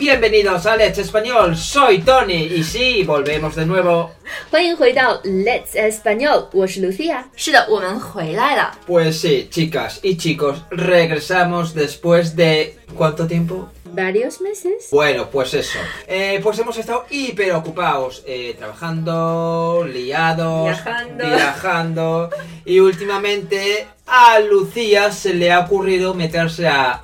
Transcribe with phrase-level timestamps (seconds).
[0.00, 1.56] bienvenidos a Let's Español.
[1.56, 4.10] Soy Tony y sí, volvemos de nuevo.
[4.50, 7.24] 欢迎回到 Let's Español，我是 Lucia。
[7.36, 8.72] 是的，我们回来了。
[8.86, 12.76] Pues sí, chicas y chicos, regresamos después de...
[12.94, 13.68] ¿Cuánto tiempo?
[13.84, 14.88] Varios meses.
[14.90, 15.78] Bueno, pues eso.
[16.06, 21.26] Eh, pues hemos estado hiper ocupados, eh, trabajando, liados, Viajando.
[21.26, 22.30] viajando.
[22.64, 27.02] Y últimamente a Lucía se le ha ocurrido meterse a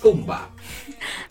[0.00, 0.50] Zumba.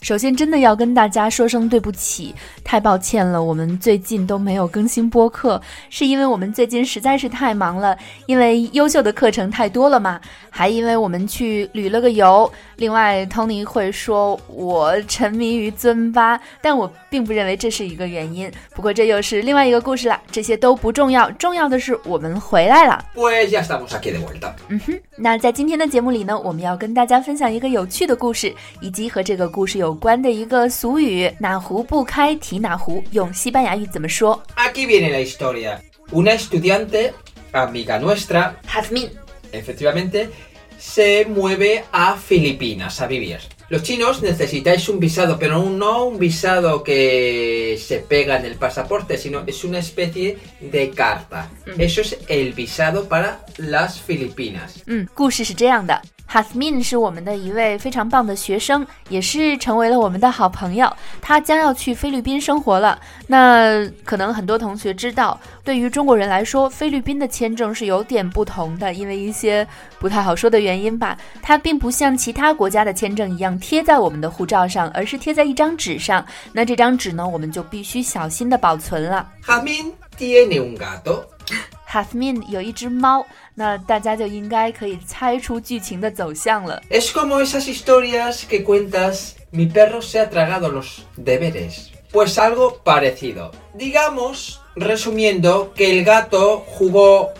[0.00, 12.50] 首先，真的要跟大家说声对不起，太抱歉了，我们最近都没有更新播客，是因为我们最近实在是太忙了，因为优秀的课程太多了嘛，还因为我们去旅了个游。
[12.76, 18.50] 另外，Tony 会说我沉迷于尊巴，但我并不认为这是一个原因。
[18.72, 23.04] 不过这又是另外一个故事了，这些都不重要，重要的是我们回来了。
[24.68, 35.78] 嗯哼，那在今天的节目里呢，我们要跟大家分享一个有趣的故事，以及和这个故事有关的一个俗语“哪壶不开提哪壶”，用西班牙语怎么说 Aquí viene la historia.
[36.12, 37.12] Una estudiante,
[37.52, 39.10] amiga nuestra, Jasmine.
[39.52, 40.28] efectivamente,
[40.77, 43.39] se mueve a Filipinas a vivir.
[43.69, 49.17] Los chinos necesitáis un visado, pero no un visado que se pega en el pasaporte,
[49.17, 51.49] sino es una especie de carta.
[51.77, 54.83] Eso es el visado para las Filipinas.
[54.85, 55.99] 嗯，故事是这样的。
[56.29, 60.91] Hazmin 是我们的一位非常棒的学生，也是成为了我们的好朋友。
[61.21, 62.99] 他将要去菲律宾生活了。
[63.27, 69.67] 那可能很多同学知道，对于中国人来说，菲律宾的签证是有点不同的，因为一些
[69.99, 71.16] 不太好说的原 因吧。
[71.40, 76.26] 它并不像其他国家的签证一样贴在我们的护照上，而是贴在一张纸上。
[76.52, 79.30] 那这张纸呢，我们就必须小心的保存了。
[79.46, 81.22] Jazmín tiene un gato.
[81.88, 83.24] Hazmin 有一只猫，
[83.54, 86.82] 那大家就应该可以猜出剧情的走向了。
[86.90, 91.88] Es como esas historias que cuentas, mi perro se ha tragado los deberes.
[92.12, 93.52] Pues algo parecido.
[93.74, 97.30] Digamos, resumiendo, que el gato jugó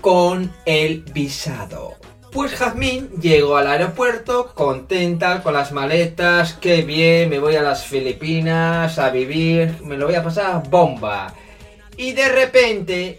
[0.00, 1.94] con el visado.
[2.32, 7.84] Pues Jazmín llegó al aeropuerto contenta con las maletas, qué bien, me voy a las
[7.84, 11.34] Filipinas a vivir, me lo voy a pasar bomba.
[11.96, 13.18] Y de repente,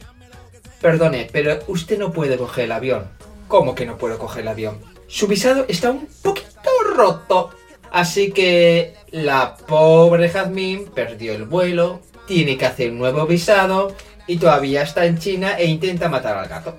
[0.79, 3.03] perdone, pero usted no puede coger el avión.
[3.49, 4.79] ¿Cómo que no puedo coger el avión?
[5.07, 7.49] Su visado está un poquito roto.
[7.91, 13.93] Así que la pobre Jazmín perdió el vuelo, tiene que hacer un nuevo visado
[14.25, 16.77] y todavía está en China e intenta matar al gato.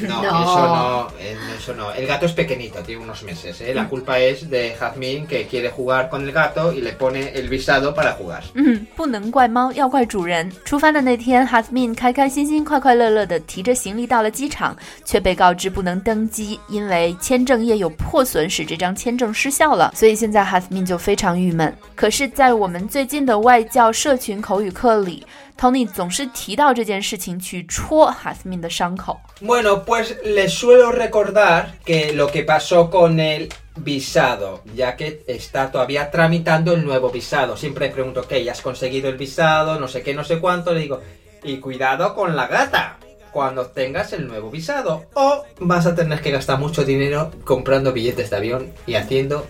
[0.00, 0.42] No, No.
[0.42, 1.92] eso no, eh, eso no.
[1.92, 3.60] El gato es pequeñito, tiene unos meses.
[3.60, 3.72] ¿eh?
[3.72, 7.48] La culpa es de Jazmín que quiere jugar con el gato y le pone el
[7.48, 8.42] visado para jugar.
[8.54, 10.50] 嗯，不能怪猫，要怪主人。
[10.64, 19.92] 出发的那天，Hazmin 开开心心、快快乐乐地提着行李到了机场，却被告知不能登机，因为签证页有破损，使这张签证失效了。
[19.94, 21.72] 所以现在 Hazmin 就非常郁闷。
[21.94, 25.24] 可是，在我们最近的外教社群口语课里
[25.57, 29.19] ，Tony 总是提到这件事情，去戳 Hazmin 的伤口。
[29.41, 35.71] Bueno, pues les suelo recordar que lo que pasó con el visado, ya que está
[35.71, 37.57] todavía tramitando el nuevo visado.
[37.57, 38.43] Siempre pregunto, ¿qué?
[38.43, 39.79] ¿Ya has conseguido el visado?
[39.79, 40.73] No sé qué, no sé cuánto.
[40.73, 41.01] Le digo,
[41.43, 42.97] y cuidado con la gata
[43.31, 45.05] cuando tengas el nuevo visado.
[45.15, 49.47] O vas a tener que gastar mucho dinero comprando billetes de avión y haciendo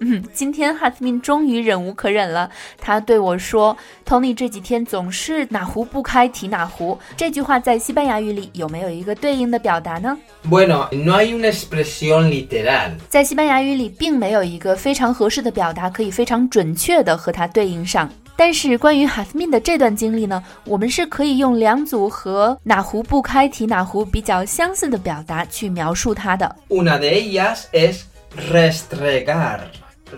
[0.00, 3.76] 嗯，今天 Hazmin 终于忍无可忍了，他对我说
[4.06, 10.16] ：“Tony 这几天总是哪壶不开提哪壶。”这句话在西班牙语里有没有一个对应的表达呢
[10.48, 12.92] ？Bueno, no hay una expresión literal.
[13.08, 18.10] 在西班牙语里并没有一个非常合适的表达可以非常准确的和它对应上。
[18.38, 26.54] 但是关于 Hazmin 的这段经历呢，我们是可以用两组和哪壶不开提哪壶比较相似的表达去描述它的。
[26.68, 28.00] Una de ellas es
[28.50, 29.60] restregar.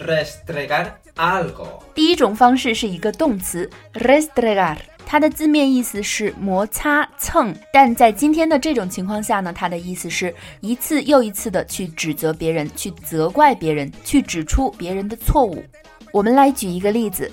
[0.07, 1.81] Restregar algo.
[1.95, 15.65] 第一种方式是一个动词 restregar，它的字面意思是摩擦、蹭，但在今天的这种情况下呢，它的意思是一次又一次的去指责别人、去责怪别人、去指出别人的错误。
[16.13, 17.33] 我们来举一个例子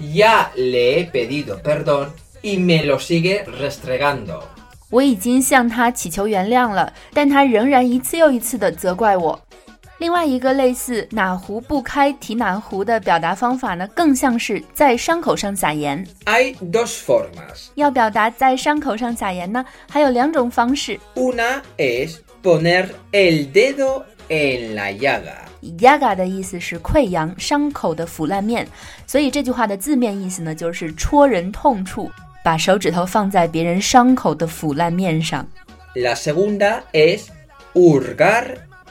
[0.00, 2.10] ，Ya le he pedido perdón
[2.42, 4.42] y me lo sigue restregando.
[4.88, 9.45] 我已经向他祈求原谅了，但他仍然一次又一次的责怪我。
[9.98, 16.06] 另外一个类似“哪壶不开提哪壶”的表达方法呢，更像是在伤口上撒盐。
[16.26, 17.68] Hay dos formas.
[17.76, 21.00] 要表达在伤口上撒盐呢，还有两种方式。
[21.14, 25.46] Una es poner el dedo en la llaga.
[25.78, 28.66] yaga 的意思是溃疡、伤口的腐烂面，
[29.06, 32.10] 所以这句话的字面意思呢，就是戳人痛处，
[32.44, 35.46] 把手指头放在别人伤口的腐烂面上。
[35.94, 37.28] La segunda es
[37.72, 38.44] hurgar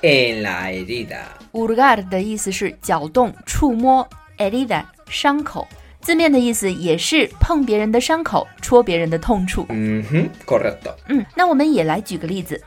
[0.06, 1.24] en la herida.
[1.54, 4.08] urgar 的意思是搅动、触摸
[4.38, 5.68] herida 伤口，
[6.02, 9.66] 字面的意思也是碰别人的伤口，戳别人的痛处。
[9.70, 10.94] 嗯哼，correcto。
[11.08, 12.62] 嗯，那我们也来举个例子。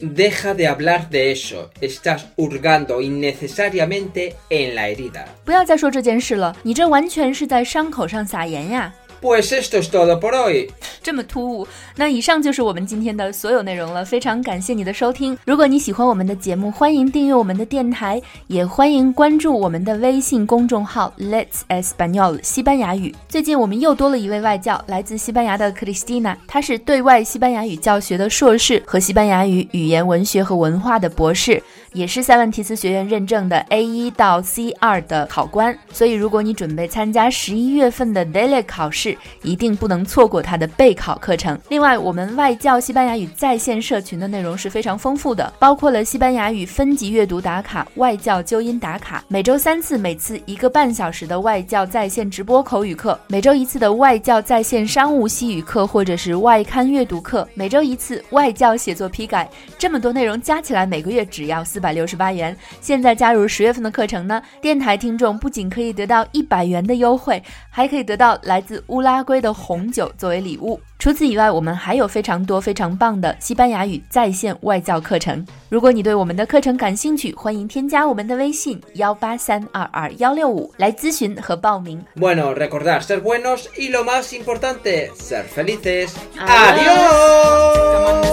[0.00, 1.70] Deja de hablar de eso.
[1.80, 5.24] Estás hurgando innecesariamente en la herida.
[5.44, 8.92] 不要再说这件事了，你这完全是在伤口上撒盐呀。
[9.24, 10.68] Pues esto es todo por hoy.
[11.02, 11.66] 这么突兀。
[11.96, 15.38] 那以上就是我们今天的所有内容了，非常感谢你的收听。
[15.46, 23.14] 如果你喜欢我们的节目，欢迎订阅我们的电台，也欢迎关注我们的微信公众号 Let's Español 西班牙语。
[23.26, 31.62] 最近我们又多了一位外教，来自西班牙的 Cristina，她是对外西班牙语教学的硕士和西班牙语语言文学和文化的博士，
[31.94, 35.74] 也是塞万提斯学院认证的 A 一到 C 二的考官。
[35.90, 41.58] 所以如果你准备参加十一月份的 Daily 考试，一定不能错过他的备考课程。
[41.68, 59.48] 另外，我们外教西班牙语在线社群的内容是非常丰富的，包括了西班牙语分级阅读打卡、外教纠音打卡，每周三次，每次一个半小时的外教在线直播口语课，每周一次的外教在线商务西语课或者是外刊阅读课，每周一次外教写作批改。
[59.78, 62.56] 这么多内容加起来，每个月只要四百六十八元。
[62.80, 70.80] 现在加入十月份的课程呢，电台听众不仅可以得到一百元的优惠，还可以得到来自乌拉圭的红酒作为礼物。
[70.98, 75.44] 除此以外，我们还有非常多非常棒的西班牙语在线外教课程。
[75.68, 82.02] 如果你对我们的课程感兴趣，欢迎添加我们的微信幺八三二二幺六五来咨询和报名。
[82.16, 86.12] Bueno, recordar ser buenos y lo más importante, ser felices.
[86.38, 88.23] Adiós.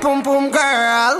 [0.00, 1.19] Pum pum girl.